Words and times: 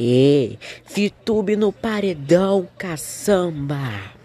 E 0.00 0.56
Vitube 0.94 1.56
no 1.56 1.72
paredão, 1.72 2.68
caçamba. 2.78 4.16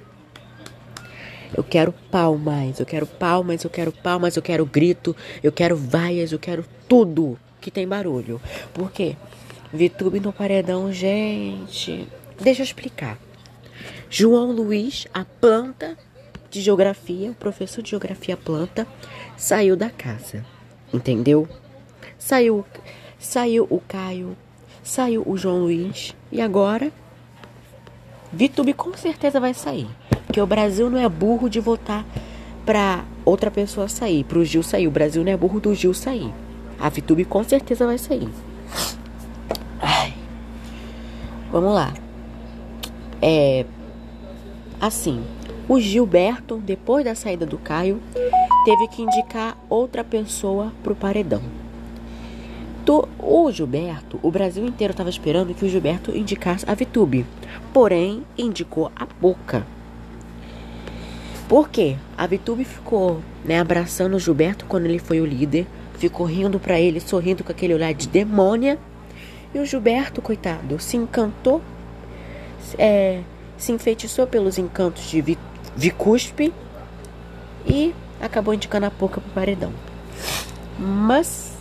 Eu 1.57 1.63
quero 1.63 1.91
palmas, 2.11 2.79
eu 2.79 2.85
quero 2.85 3.07
palmas, 3.07 3.63
eu 3.63 3.69
quero 3.71 3.91
palmas, 3.91 4.35
eu 4.35 4.41
quero 4.43 4.65
grito, 4.67 5.15
eu 5.41 5.51
quero 5.51 5.75
vaias, 5.75 6.31
eu 6.31 6.37
quero 6.37 6.63
tudo 6.87 7.39
que 7.59 7.71
tem 7.71 7.87
barulho. 7.87 8.39
Por 8.71 8.91
quê? 8.91 9.15
Vitube 9.73 10.19
no 10.19 10.31
paredão, 10.31 10.93
gente. 10.93 12.07
Deixa 12.39 12.61
eu 12.61 12.65
explicar. 12.65 13.17
João 14.09 14.51
Luiz, 14.51 15.07
a 15.11 15.25
planta 15.25 15.97
de 16.51 16.61
geografia, 16.61 17.31
o 17.31 17.35
professor 17.35 17.81
de 17.81 17.89
geografia 17.89 18.37
planta, 18.37 18.85
saiu 19.35 19.75
da 19.75 19.89
casa. 19.89 20.45
Entendeu? 20.93 21.47
Saiu, 22.19 22.63
saiu 23.17 23.65
o 23.71 23.79
Caio, 23.79 24.37
saiu 24.83 25.23
o 25.25 25.37
João 25.37 25.59
Luiz 25.59 26.15
e 26.31 26.41
agora 26.41 26.91
Vitube 28.31 28.73
com 28.73 28.93
certeza 28.95 29.39
vai 29.39 29.53
sair. 29.53 29.87
Porque 30.25 30.41
o 30.41 30.47
Brasil 30.47 30.89
não 30.89 30.99
é 30.99 31.07
burro 31.07 31.49
de 31.49 31.59
votar 31.59 32.03
pra 32.65 33.05
outra 33.23 33.51
pessoa 33.51 33.87
sair, 33.87 34.23
pro 34.23 34.43
Gil 34.43 34.63
sair. 34.63 34.87
O 34.87 34.91
Brasil 34.91 35.23
não 35.23 35.31
é 35.31 35.37
burro 35.37 35.59
do 35.59 35.73
Gil 35.75 35.93
sair. 35.93 36.33
A 36.79 36.89
Vitube 36.89 37.25
com 37.25 37.43
certeza 37.43 37.85
vai 37.85 37.97
sair. 37.97 38.29
Ai. 39.79 40.13
Vamos 41.51 41.73
lá. 41.73 41.93
É. 43.21 43.65
Assim, 44.81 45.23
o 45.69 45.79
Gilberto, 45.79 46.57
depois 46.57 47.05
da 47.05 47.15
saída 47.15 47.45
do 47.45 47.57
Caio, 47.57 48.01
teve 48.65 48.87
que 48.87 49.01
indicar 49.01 49.57
outra 49.69 50.03
pessoa 50.03 50.73
pro 50.83 50.95
paredão. 50.95 51.41
Do, 52.85 53.07
o 53.17 53.49
Gilberto, 53.49 54.19
o 54.21 54.29
Brasil 54.29 54.65
inteiro 54.65 54.91
estava 54.91 55.09
esperando 55.09 55.53
que 55.53 55.63
o 55.63 55.69
Gilberto 55.69 56.11
indicasse 56.15 56.65
a 56.67 56.73
Vitube. 56.73 57.25
Porém, 57.73 58.23
indicou 58.37 58.91
a 58.95 59.05
Boca. 59.05 59.65
Por 61.47 61.69
quê? 61.69 61.95
A 62.17 62.27
Vitube 62.27 62.65
ficou 62.65 63.21
né, 63.45 63.59
abraçando 63.59 64.15
o 64.15 64.19
Gilberto 64.19 64.65
quando 64.65 64.85
ele 64.85 64.99
foi 64.99 65.21
o 65.21 65.25
líder. 65.25 65.65
Ficou 65.97 66.25
rindo 66.25 66.59
para 66.59 66.79
ele, 66.79 66.99
sorrindo 66.99 67.43
com 67.43 67.51
aquele 67.51 67.73
olhar 67.73 67.93
de 67.93 68.07
demônia. 68.07 68.77
E 69.53 69.59
o 69.59 69.65
Gilberto, 69.65 70.21
coitado, 70.21 70.79
se 70.79 70.97
encantou, 70.97 71.61
é, 72.77 73.21
se 73.55 73.71
enfeitiçou 73.71 74.27
pelos 74.27 74.57
encantos 74.57 75.09
de 75.09 75.21
Vi, 75.21 75.37
Vicuspe 75.75 76.53
e 77.65 77.93
acabou 78.19 78.53
indicando 78.53 78.87
a 78.87 78.89
Boca 78.89 79.21
pro 79.21 79.31
paredão. 79.31 79.71
Mas 80.77 81.53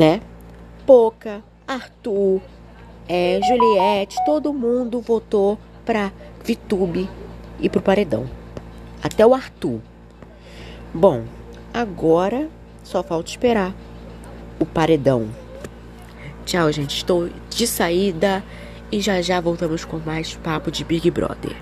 né? 0.00 0.22
Poca, 0.86 1.44
Arthur, 1.68 2.40
é, 3.06 3.38
Juliette, 3.46 4.16
todo 4.24 4.50
mundo 4.50 4.98
votou 4.98 5.58
pra 5.84 6.10
Vitube 6.42 7.06
e 7.60 7.68
pro 7.68 7.82
paredão. 7.82 8.26
Até 9.02 9.26
o 9.26 9.34
Arthur. 9.34 9.78
Bom, 10.94 11.24
agora 11.74 12.48
só 12.82 13.02
falta 13.02 13.28
esperar 13.28 13.74
o 14.58 14.64
paredão. 14.64 15.28
Tchau, 16.46 16.72
gente. 16.72 16.96
Estou 16.96 17.28
de 17.50 17.66
saída 17.66 18.42
e 18.90 19.02
já 19.02 19.20
já 19.20 19.38
voltamos 19.38 19.84
com 19.84 19.98
mais 19.98 20.34
papo 20.34 20.70
de 20.70 20.82
Big 20.82 21.10
Brother. 21.10 21.54